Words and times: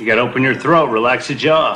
You 0.00 0.06
gotta 0.06 0.22
open 0.22 0.42
your 0.42 0.54
throat, 0.54 0.88
relax 0.88 1.28
your 1.28 1.36
jaw. 1.36 1.74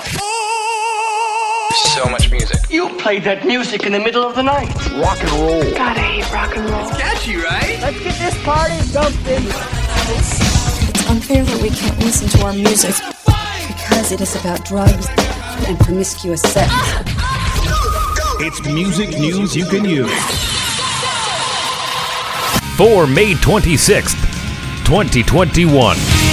So 1.93 2.09
much 2.09 2.31
music. 2.31 2.59
You 2.71 2.89
played 2.97 3.23
that 3.25 3.45
music 3.45 3.85
in 3.85 3.93
the 3.93 3.99
middle 3.99 4.25
of 4.25 4.35
the 4.35 4.43
night. 4.43 4.75
Rock 4.93 5.21
and 5.21 5.31
roll. 5.33 5.63
God, 5.75 5.99
I 5.99 6.01
hate 6.01 6.33
rock 6.33 6.57
and 6.57 6.71
roll. 6.71 6.89
Catchy, 6.89 7.37
right? 7.37 7.79
Let's 7.83 8.03
get 8.03 8.19
this 8.19 8.43
party 8.43 8.81
jumping. 8.93 9.45
It's 10.17 11.11
unfair 11.11 11.45
that 11.45 11.61
we 11.61 11.69
can't 11.69 11.99
listen 11.99 12.29
to 12.29 12.47
our 12.47 12.55
music 12.55 12.95
because 13.69 14.11
it 14.11 14.23
is 14.23 14.35
about 14.37 14.65
drugs 14.65 15.07
and 15.69 15.79
promiscuous 15.81 16.41
sex. 16.41 16.73
It's 18.41 18.65
music 18.65 19.11
news 19.19 19.55
you 19.55 19.67
can 19.67 19.85
use. 19.85 20.11
For 22.79 23.07
May 23.07 23.35
26th, 23.35 24.17
2021. 24.87 26.24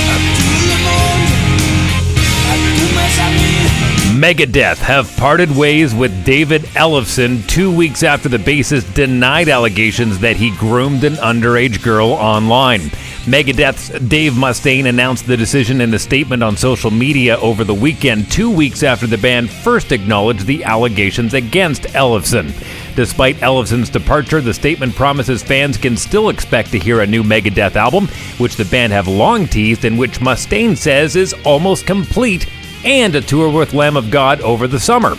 Megadeth 4.21 4.77
have 4.77 5.17
parted 5.17 5.49
ways 5.49 5.95
with 5.95 6.23
David 6.23 6.61
Ellefson 6.75 7.43
two 7.47 7.75
weeks 7.75 8.03
after 8.03 8.29
the 8.29 8.37
bassist 8.37 8.93
denied 8.93 9.49
allegations 9.49 10.19
that 10.19 10.35
he 10.35 10.55
groomed 10.57 11.03
an 11.03 11.13
underage 11.13 11.81
girl 11.81 12.09
online. 12.09 12.81
Megadeth's 13.25 13.89
Dave 14.09 14.33
Mustaine 14.33 14.85
announced 14.85 15.25
the 15.25 15.35
decision 15.35 15.81
in 15.81 15.91
a 15.95 15.97
statement 15.97 16.43
on 16.43 16.55
social 16.55 16.91
media 16.91 17.35
over 17.37 17.63
the 17.63 17.73
weekend, 17.73 18.29
two 18.29 18.51
weeks 18.51 18.83
after 18.83 19.07
the 19.07 19.17
band 19.17 19.49
first 19.49 19.91
acknowledged 19.91 20.45
the 20.45 20.63
allegations 20.65 21.33
against 21.33 21.83
Ellefson. 21.95 22.53
Despite 22.95 23.37
Ellefson's 23.37 23.89
departure, 23.89 24.39
the 24.39 24.53
statement 24.53 24.93
promises 24.93 25.41
fans 25.41 25.77
can 25.77 25.97
still 25.97 26.29
expect 26.29 26.69
to 26.73 26.79
hear 26.79 27.01
a 27.01 27.07
new 27.07 27.23
Megadeth 27.23 27.75
album, 27.75 28.07
which 28.37 28.55
the 28.55 28.65
band 28.65 28.93
have 28.93 29.07
long 29.07 29.47
teased 29.47 29.83
and 29.83 29.97
which 29.97 30.19
Mustaine 30.19 30.77
says 30.77 31.15
is 31.15 31.33
almost 31.43 31.87
complete 31.87 32.45
and 32.83 33.15
a 33.15 33.21
tour 33.21 33.51
with 33.51 33.73
Lamb 33.73 33.97
of 33.97 34.11
God 34.11 34.41
over 34.41 34.67
the 34.67 34.79
summer. 34.79 35.15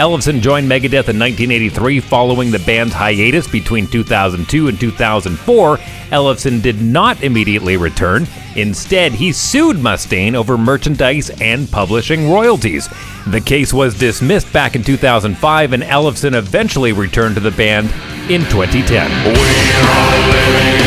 Ellefson 0.00 0.40
joined 0.40 0.66
Megadeth 0.66 1.10
in 1.10 1.18
1983 1.18 2.00
following 2.00 2.50
the 2.50 2.58
band's 2.60 2.94
hiatus 2.94 3.46
between 3.46 3.86
2002 3.86 4.68
and 4.68 4.80
2004. 4.80 5.76
Ellefson 5.76 6.62
did 6.62 6.80
not 6.80 7.22
immediately 7.22 7.76
return. 7.76 8.26
Instead, 8.56 9.12
he 9.12 9.30
sued 9.30 9.76
Mustaine 9.76 10.34
over 10.34 10.56
merchandise 10.56 11.28
and 11.40 11.70
publishing 11.70 12.30
royalties. 12.30 12.88
The 13.26 13.40
case 13.40 13.74
was 13.74 13.98
dismissed 13.98 14.50
back 14.52 14.74
in 14.74 14.82
2005, 14.82 15.72
and 15.72 15.82
Ellefson 15.82 16.34
eventually 16.34 16.92
returned 16.92 17.34
to 17.34 17.40
the 17.40 17.50
band 17.50 17.88
in 18.30 18.40
2010. 18.46 20.79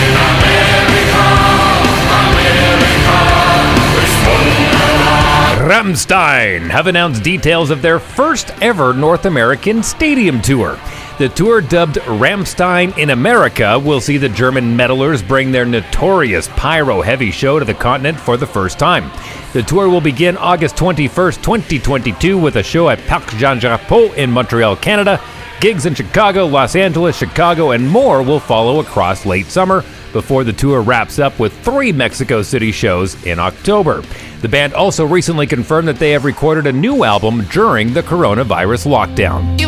Rammstein 5.64 6.70
have 6.70 6.88
announced 6.88 7.24
details 7.24 7.70
of 7.70 7.82
their 7.82 7.98
first 7.98 8.52
ever 8.62 8.94
North 8.94 9.24
American 9.24 9.82
stadium 9.82 10.42
tour. 10.42 10.78
The 11.20 11.30
tour, 11.30 11.62
dubbed 11.62 11.96
Rammstein 12.00 12.98
in 12.98 13.12
America, 13.12 13.80
will 13.80 14.02
see 14.02 14.18
the 14.18 14.28
German 14.28 14.76
metalers 14.76 15.26
bring 15.26 15.54
their 15.54 15.64
notorious 15.64 16.50
pyro 16.50 17.02
heavy 17.02 17.32
show 17.32 17.60
to 17.60 17.66
the 17.66 17.74
continent 17.74 18.20
for 18.20 18.36
the 18.36 18.46
first 18.46 18.78
time. 18.78 19.10
The 19.54 19.64
tour 19.64 19.88
will 19.88 20.02
begin 20.02 20.36
August 20.36 20.76
21st, 20.76 21.42
2022, 21.42 22.38
with 22.38 22.58
a 22.58 22.64
show 22.64 22.90
at 22.90 23.00
Parc 23.08 23.26
Jean 23.38 23.58
Drapeau 23.58 24.14
in 24.18 24.32
Montreal, 24.32 24.76
Canada. 24.76 25.22
Gigs 25.62 25.86
in 25.86 25.96
Chicago, 25.96 26.46
Los 26.46 26.76
Angeles, 26.76 27.16
Chicago, 27.16 27.72
and 27.72 27.88
more 27.88 28.22
will 28.22 28.42
follow 28.42 28.82
across 28.82 29.26
late 29.26 29.46
summer 29.46 29.86
before 30.14 30.44
the 30.44 30.54
tour 30.54 30.82
wraps 30.82 31.20
up 31.20 31.38
with 31.40 31.52
three 31.64 31.92
Mexico 31.92 32.42
City 32.42 32.72
shows 32.72 33.22
in 33.26 33.40
October. 33.40 34.04
The 34.42 34.48
band 34.48 34.74
also 34.74 35.06
recently 35.06 35.48
confirmed 35.48 35.88
that 35.88 36.00
they 36.00 36.12
have 36.12 36.24
recorded 36.24 36.68
a 36.68 36.72
new 36.72 37.04
album 37.04 37.44
during 37.52 37.94
the 37.94 38.04
coronavirus 38.04 38.88
lockdown. 38.88 39.60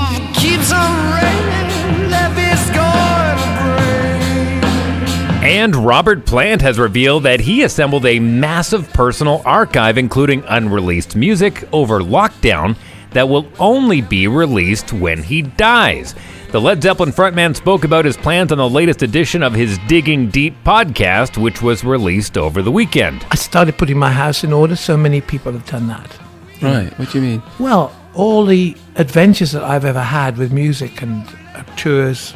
And 5.45 5.75
Robert 5.75 6.25
Plant 6.25 6.61
has 6.64 6.80
revealed 6.80 7.23
that 7.23 7.39
he 7.39 7.64
assembled 7.64 8.05
a 8.05 8.20
massive 8.20 8.91
personal 8.93 9.41
archive, 9.45 9.97
including 9.97 10.43
unreleased 10.47 11.15
music, 11.15 11.67
over 11.71 11.99
lockdown 12.02 12.75
that 13.11 13.30
will 13.30 13.47
only 13.59 14.02
be 14.02 14.27
released 14.27 14.91
when 14.91 15.23
he 15.23 15.41
dies. 15.41 16.15
The 16.52 16.61
Led 16.61 16.82
Zeppelin 16.82 17.11
frontman 17.11 17.56
spoke 17.56 17.83
about 17.83 18.06
his 18.06 18.16
plans 18.16 18.52
on 18.52 18.58
the 18.58 18.70
latest 18.70 19.02
edition 19.02 19.44
of 19.44 19.54
his 19.54 19.78
Digging 19.88 20.30
Deep 20.30 20.56
podcast, 20.64 21.42
which 21.42 21.61
was 21.61 21.83
released 21.83 22.38
over 22.38 22.61
the 22.61 22.72
weekend. 22.72 23.26
I 23.30 23.36
started 23.36 23.78
putting 23.78 23.98
my 23.98 24.11
house 24.11 24.44
in 24.44 24.54
order. 24.54 24.78
So 24.78 24.95
many 24.95 25.20
people 25.20 25.52
have 25.52 25.66
done 25.66 25.88
that. 25.88 26.17
Right. 26.61 26.98
What 26.98 27.11
do 27.11 27.20
you 27.20 27.28
mean? 27.28 27.44
Well, 27.60 27.94
all 28.14 28.45
the 28.45 28.78
adventures 28.95 29.52
that 29.52 29.64
I've 29.64 29.83
ever 29.83 30.00
had 30.02 30.38
with 30.38 30.54
music 30.54 31.02
and 31.02 31.28
uh, 31.56 31.64
tours, 31.76 32.33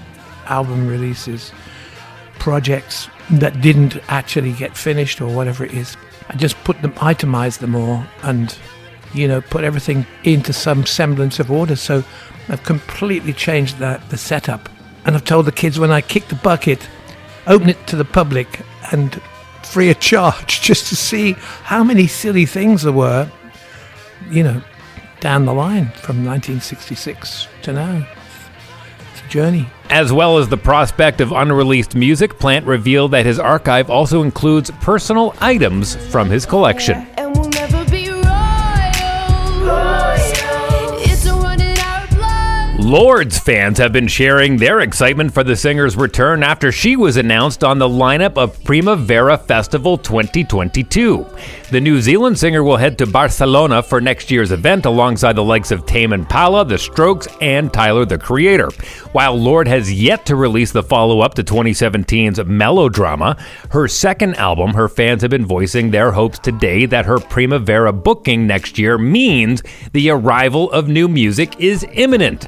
album 0.48 0.88
releases, 0.88 1.54
projects 2.40 3.08
that 3.32 3.62
didn't 3.62 3.98
actually 4.10 4.52
get 4.54 4.76
finished 4.76 5.22
or 5.22 5.34
whatever 5.34 5.64
it 5.64 5.74
is, 5.74 5.96
I 6.30 6.36
just 6.36 6.62
put 6.66 6.82
them, 6.82 6.94
itemized 7.00 7.62
them 7.62 7.76
all, 7.76 8.04
and 8.24 8.58
you 9.14 9.28
know, 9.28 9.42
put 9.42 9.64
everything 9.64 10.06
into 10.24 10.52
some 10.52 10.86
semblance 10.86 11.40
of 11.40 11.50
order. 11.50 11.76
So 11.76 12.04
I've 12.50 12.64
completely 12.64 13.34
changed 13.34 13.78
the, 13.78 14.02
the 14.10 14.18
setup. 14.18 14.70
And 15.06 15.16
I've 15.16 15.24
told 15.24 15.46
the 15.46 15.52
kids 15.52 15.80
when 15.80 15.92
I 15.92 16.02
kick 16.02 16.28
the 16.28 16.36
bucket, 16.36 16.88
open 17.48 17.70
it 17.70 17.88
to 17.88 17.96
the 17.96 18.06
public 18.06 18.62
and 18.92 19.22
free 19.64 19.90
of 19.90 20.00
charge 20.00 20.62
just 20.62 20.88
to 20.88 20.96
see 20.96 21.34
how 21.64 21.84
many 21.84 22.08
silly 22.08 22.46
things 22.46 22.84
there 22.84 22.92
were, 22.92 23.32
you 24.30 24.44
know, 24.44 24.62
down 25.20 25.46
the 25.46 25.54
line 25.54 25.86
from 25.92 26.26
1966 26.26 27.48
to 27.64 27.74
now. 27.74 28.08
It's 29.12 29.22
a 29.22 29.30
journey. 29.30 29.70
As 29.90 30.14
well 30.14 30.38
as 30.38 30.50
the 30.50 30.58
prospect 30.58 31.20
of 31.22 31.32
unreleased 31.32 31.96
music, 31.96 32.38
Plant 32.40 32.66
revealed 32.66 33.12
that 33.12 33.26
his 33.26 33.40
archive 33.40 33.90
also 33.90 34.22
includes 34.22 34.72
personal 34.82 35.36
items 35.40 35.96
from 36.12 36.30
his 36.30 36.46
collection. 36.46 37.08
And 37.18 37.36
Lorde's 42.90 43.38
fans 43.38 43.78
have 43.78 43.94
been 43.94 44.08
sharing 44.08 44.58
their 44.58 44.80
excitement 44.80 45.32
for 45.32 45.44
the 45.44 45.56
singer's 45.56 45.96
return 45.96 46.42
after 46.42 46.72
she 46.72 46.96
was 46.96 47.18
announced 47.18 47.64
on 47.64 47.78
the 47.78 47.88
lineup 47.88 48.36
of 48.36 48.64
Primavera 48.64 49.38
Festival 49.38 49.96
2022. 49.96 51.24
The 51.70 51.82
New 51.82 52.02
Zealand 52.02 52.40
singer 52.40 52.64
will 52.64 52.78
head 52.78 52.98
to 52.98 53.06
Barcelona 53.06 53.84
for 53.84 54.02
next 54.02 54.32
year's 54.32 54.52
event 54.52 54.88
alongside 54.88 55.34
the 55.34 55.44
likes 55.44 55.70
of 55.70 55.86
Tame 55.86 56.14
Impala, 56.14 56.66
The 56.66 56.80
Strokes, 56.80 57.28
and 57.42 57.72
Tyler 57.72 58.06
the 58.06 58.18
Creator. 58.18 58.72
While 59.12 59.36
Lorde 59.36 59.68
has 59.68 59.94
yet 59.94 60.26
to 60.26 60.36
release 60.36 60.72
the 60.72 60.82
follow 60.82 61.20
up 61.20 61.36
to 61.36 61.44
2017's 61.44 62.44
Melodrama, 62.44 63.38
her 63.70 63.88
second 63.88 64.36
album, 64.38 64.74
her 64.74 64.90
fans 64.90 65.22
have 65.22 65.30
been 65.30 65.46
voicing 65.46 65.92
their 65.92 66.12
hopes 66.12 66.40
today 66.40 66.88
that 66.88 67.06
her 67.06 67.20
Primavera 67.20 67.94
booking 67.94 68.48
next 68.48 68.80
year 68.80 68.98
means 68.98 69.62
the 69.94 70.10
arrival 70.10 70.72
of 70.72 70.88
new 70.88 71.08
music 71.08 71.60
is 71.60 71.86
imminent. 71.94 72.48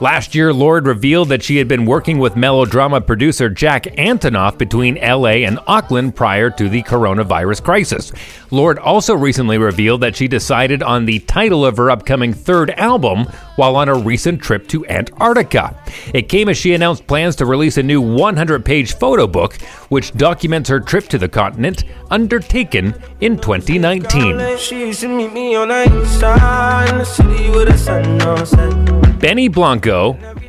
Last 0.00 0.34
year, 0.34 0.50
Lorde 0.50 0.86
revealed 0.86 1.28
that 1.28 1.42
she 1.42 1.58
had 1.58 1.68
been 1.68 1.84
working 1.84 2.18
with 2.18 2.34
melodrama 2.34 3.02
producer 3.02 3.50
Jack 3.50 3.82
Antonoff 3.98 4.56
between 4.56 4.94
LA 4.94 5.44
and 5.44 5.58
Auckland 5.66 6.16
prior 6.16 6.48
to 6.48 6.70
the 6.70 6.82
coronavirus 6.84 7.62
crisis. 7.62 8.10
Lorde 8.50 8.78
also 8.78 9.14
recently 9.14 9.58
revealed 9.58 10.00
that 10.00 10.16
she 10.16 10.26
decided 10.26 10.82
on 10.82 11.04
the 11.04 11.18
title 11.20 11.66
of 11.66 11.76
her 11.76 11.90
upcoming 11.90 12.32
third 12.32 12.70
album 12.70 13.26
while 13.56 13.76
on 13.76 13.90
a 13.90 13.94
recent 13.94 14.40
trip 14.40 14.66
to 14.68 14.86
Antarctica. 14.86 15.78
It 16.14 16.30
came 16.30 16.48
as 16.48 16.56
she 16.56 16.72
announced 16.72 17.06
plans 17.06 17.36
to 17.36 17.44
release 17.44 17.76
a 17.76 17.82
new 17.82 18.00
100 18.00 18.64
page 18.64 18.94
photo 18.94 19.26
book, 19.26 19.60
which 19.90 20.14
documents 20.14 20.70
her 20.70 20.80
trip 20.80 21.08
to 21.08 21.18
the 21.18 21.28
continent, 21.28 21.84
undertaken 22.10 22.94
in 23.20 23.36
2019. 23.38 24.56
She 24.56 24.80
used 24.80 25.00
to 25.00 25.08
meet 25.08 25.34
me 25.34 25.56
on 25.56 25.68
the 25.68 26.02
east 26.02 26.20
side 26.20 26.88
in 26.88 26.98
the 26.98 27.04
city 27.04 27.50
with 27.50 27.68
the 27.68 27.76
sun 27.76 28.22
on 28.22 28.46
set. 28.46 28.90
Benny 29.20 29.48
Blanco, 29.48 29.89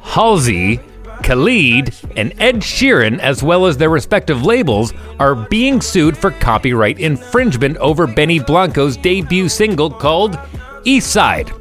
Halsey, 0.02 0.80
Khalid, 1.24 1.94
and 2.16 2.34
Ed 2.40 2.58
Sheeran, 2.58 3.20
as 3.20 3.44
well 3.44 3.66
as 3.66 3.78
their 3.78 3.90
respective 3.90 4.46
labels, 4.46 4.94
are 5.20 5.36
being 5.36 5.82
sued 5.82 6.18
for 6.18 6.32
copyright 6.32 7.00
infringement 7.00 7.78
over 7.78 8.08
Benny 8.08 8.40
Blanco's 8.40 8.98
debut 8.98 9.50
single 9.50 9.90
called 9.90 10.34
Eastside. 10.86 11.58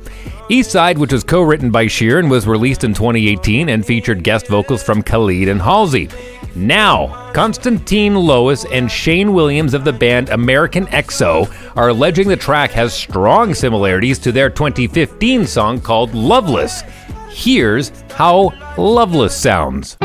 Eastside, 0.51 0.99
which 0.99 1.13
was 1.13 1.23
co 1.23 1.43
written 1.43 1.71
by 1.71 1.87
Sheeran, 1.87 2.29
was 2.29 2.47
released 2.47 2.83
in 2.83 2.93
2018 2.93 3.69
and 3.69 3.87
featured 3.87 4.25
guest 4.25 4.49
vocals 4.49 4.83
from 4.83 5.03
Khalid 5.03 5.49
and 5.49 5.63
Halsey. 5.63 6.09
Now, 6.57 7.31
Constantine 7.33 8.17
Lois 8.17 8.65
and 8.65 8.91
Shane 8.91 9.33
Williams 9.33 9.73
of 9.73 9.85
the 9.85 9.93
band 9.93 10.31
American 10.31 10.87
EXO 10.87 11.49
are 11.77 11.91
alleging 11.91 12.27
the 12.27 12.37
track 12.37 12.73
has 12.73 12.93
strong 12.93 13.55
similarities 13.55 14.19
to 14.21 14.33
their 14.33 14.51
2015 14.51 15.47
song 15.47 15.81
called 15.81 16.13
Loveless 16.13 16.83
here's 17.31 17.91
how 18.13 18.53
Loveless 18.77 19.37
sounds. 19.37 19.97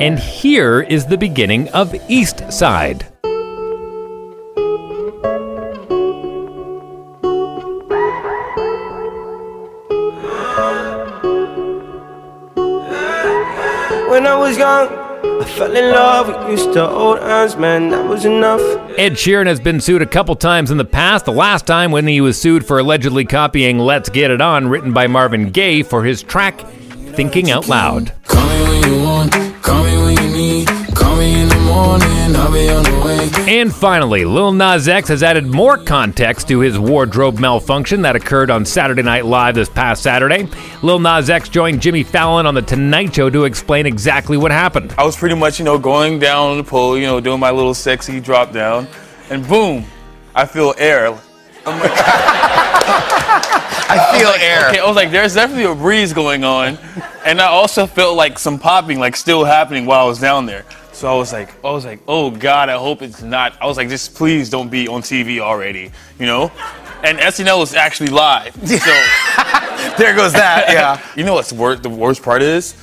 And 0.00 0.18
here 0.18 0.80
is 0.80 1.04
the 1.04 1.18
beginning 1.18 1.68
of 1.68 1.94
East 2.08 2.50
Side. 2.50 3.09
When 14.10 14.26
I 14.26 14.34
was 14.34 14.58
young, 14.58 14.88
I 14.88 15.44
fell 15.44 15.76
in 15.76 15.92
love 15.92 16.26
with 16.26 16.50
used 16.50 16.72
to 16.72 16.84
old 16.84 17.20
hands, 17.20 17.54
man, 17.56 17.90
that 17.90 18.04
was 18.08 18.24
enough. 18.24 18.60
Ed 18.98 19.12
Sheeran 19.12 19.46
has 19.46 19.60
been 19.60 19.80
sued 19.80 20.02
a 20.02 20.06
couple 20.06 20.34
times 20.34 20.72
in 20.72 20.78
the 20.78 20.84
past. 20.84 21.26
The 21.26 21.32
last 21.32 21.64
time 21.64 21.92
when 21.92 22.08
he 22.08 22.20
was 22.20 22.36
sued 22.36 22.66
for 22.66 22.80
allegedly 22.80 23.24
copying 23.24 23.78
Let's 23.78 24.08
Get 24.08 24.32
It 24.32 24.40
On, 24.40 24.66
written 24.66 24.92
by 24.92 25.06
Marvin 25.06 25.50
Gaye, 25.52 25.84
for 25.84 26.02
his 26.02 26.24
track 26.24 26.60
Thinking 27.14 27.52
Out 27.52 27.68
Loud. 27.68 28.12
And 33.50 33.74
finally, 33.74 34.24
Lil 34.24 34.52
Nas 34.52 34.88
X 34.88 35.08
has 35.08 35.22
added 35.22 35.46
more 35.46 35.76
context 35.76 36.48
to 36.48 36.60
his 36.60 36.78
wardrobe 36.78 37.38
malfunction 37.38 38.02
that 38.02 38.16
occurred 38.16 38.50
on 38.50 38.64
Saturday 38.64 39.02
Night 39.02 39.26
Live 39.26 39.54
this 39.54 39.68
past 39.68 40.02
Saturday. 40.02 40.48
Lil 40.82 40.98
Nas 41.00 41.28
X 41.28 41.48
joined 41.48 41.82
Jimmy 41.82 42.02
Fallon 42.02 42.46
on 42.46 42.54
The 42.54 42.62
Tonight 42.62 43.14
Show 43.14 43.28
to 43.28 43.44
explain 43.44 43.86
exactly 43.86 44.36
what 44.36 44.50
happened. 44.50 44.94
I 44.96 45.04
was 45.04 45.16
pretty 45.16 45.34
much, 45.34 45.58
you 45.58 45.64
know, 45.64 45.78
going 45.78 46.18
down 46.18 46.58
the 46.58 46.64
pole, 46.64 46.96
you 46.96 47.06
know, 47.06 47.20
doing 47.20 47.40
my 47.40 47.50
little 47.50 47.74
sexy 47.74 48.20
drop 48.20 48.52
down, 48.52 48.86
and 49.28 49.46
boom, 49.46 49.84
I 50.34 50.46
feel 50.46 50.74
air. 50.78 51.08
I'm 51.66 51.80
like, 51.80 51.92
I 53.92 54.16
feel 54.18 54.28
air. 54.40 54.68
okay, 54.68 54.78
I 54.78 54.86
was 54.86 54.96
like, 54.96 55.10
there's 55.10 55.34
definitely 55.34 55.64
a 55.64 55.74
breeze 55.74 56.12
going 56.12 56.44
on, 56.44 56.78
and 57.26 57.40
I 57.40 57.46
also 57.46 57.86
felt 57.86 58.16
like 58.16 58.38
some 58.38 58.58
popping, 58.58 59.00
like 59.00 59.16
still 59.16 59.44
happening 59.44 59.86
while 59.86 60.04
I 60.04 60.08
was 60.08 60.20
down 60.20 60.46
there. 60.46 60.64
So 61.00 61.10
I 61.10 61.16
was 61.16 61.32
like, 61.32 61.48
I 61.64 61.70
was 61.70 61.86
like, 61.86 62.00
oh 62.06 62.30
God, 62.30 62.68
I 62.68 62.76
hope 62.76 63.00
it's 63.00 63.22
not. 63.22 63.56
I 63.58 63.64
was 63.64 63.78
like, 63.78 63.88
just 63.88 64.14
please 64.14 64.50
don't 64.50 64.68
be 64.68 64.86
on 64.86 65.00
TV 65.00 65.38
already, 65.38 65.90
you 66.18 66.26
know. 66.26 66.52
And 67.02 67.16
SNL 67.18 67.58
was 67.58 67.74
actually 67.74 68.10
live, 68.10 68.52
so 68.52 68.76
There 69.96 70.14
goes 70.14 70.34
that. 70.34 70.66
Yeah. 70.68 71.00
you 71.16 71.24
know 71.24 71.32
what's 71.32 71.54
wor- 71.54 71.76
the 71.76 71.88
worst 71.88 72.22
part 72.22 72.42
is? 72.42 72.76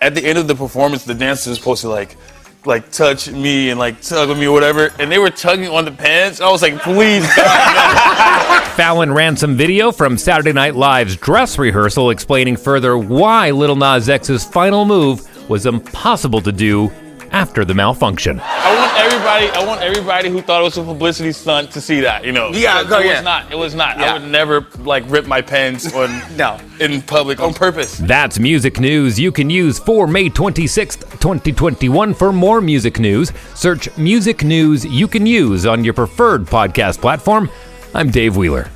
At 0.00 0.16
the 0.16 0.24
end 0.26 0.36
of 0.36 0.48
the 0.48 0.54
performance, 0.56 1.04
the 1.04 1.14
dancers 1.14 1.52
are 1.52 1.54
supposed 1.54 1.82
to 1.82 1.88
like, 1.88 2.16
like 2.64 2.90
touch 2.90 3.30
me 3.30 3.70
and 3.70 3.78
like 3.78 4.00
tug 4.02 4.30
on 4.30 4.40
me 4.40 4.48
or 4.48 4.52
whatever, 4.52 4.90
and 4.98 5.08
they 5.08 5.20
were 5.20 5.30
tugging 5.30 5.68
on 5.68 5.84
the 5.84 5.92
pants. 5.92 6.40
I 6.40 6.50
was 6.50 6.62
like, 6.62 6.76
please, 6.80 7.24
God, 7.36 8.64
Fallon 8.76 9.12
ran 9.12 9.36
some 9.36 9.56
video 9.56 9.92
from 9.92 10.18
Saturday 10.18 10.52
Night 10.52 10.74
Live's 10.74 11.14
dress 11.14 11.56
rehearsal 11.56 12.10
explaining 12.10 12.56
further 12.56 12.98
why 12.98 13.52
Lil 13.52 13.76
Nas 13.76 14.08
X's 14.08 14.44
final 14.44 14.84
move 14.84 15.48
was 15.48 15.66
impossible 15.66 16.40
to 16.40 16.50
do 16.50 16.90
after 17.32 17.64
the 17.64 17.74
malfunction. 17.74 18.40
I 18.42 18.74
want 18.76 18.98
everybody, 18.98 19.46
I 19.50 19.66
want 19.66 19.82
everybody 19.82 20.28
who 20.30 20.40
thought 20.42 20.60
it 20.60 20.64
was 20.64 20.78
a 20.78 20.82
publicity 20.82 21.32
stunt 21.32 21.70
to 21.72 21.80
see 21.80 22.00
that. 22.00 22.24
You 22.24 22.32
know, 22.32 22.50
Yeah, 22.52 22.80
it, 22.82 22.88
go, 22.88 22.98
it 22.98 23.06
yeah. 23.06 23.14
was 23.16 23.22
not. 23.24 23.52
It 23.52 23.56
was 23.56 23.74
not. 23.74 23.98
Yeah. 23.98 24.10
I 24.10 24.18
would 24.18 24.28
never 24.30 24.66
like 24.80 25.04
rip 25.08 25.26
my 25.26 25.40
pants 25.40 25.92
on 25.94 26.10
No. 26.36 26.58
in 26.80 27.02
public 27.02 27.40
on 27.40 27.54
purpose. 27.54 27.98
That's 27.98 28.38
music 28.38 28.80
news 28.80 29.18
you 29.18 29.32
can 29.32 29.50
use 29.50 29.78
for 29.78 30.06
May 30.06 30.28
26th, 30.30 31.10
2021. 31.20 32.14
For 32.14 32.32
more 32.32 32.60
music 32.60 32.98
news, 32.98 33.32
search 33.54 33.88
Music 33.96 34.44
News 34.44 34.84
You 34.84 35.06
Can 35.08 35.26
Use 35.26 35.66
on 35.66 35.84
your 35.84 35.94
preferred 35.94 36.44
podcast 36.46 37.00
platform. 37.00 37.50
I'm 37.94 38.10
Dave 38.10 38.36
Wheeler. 38.36 38.68